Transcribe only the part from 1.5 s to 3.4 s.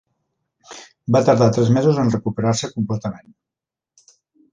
tres mesos en recuperar-se completament.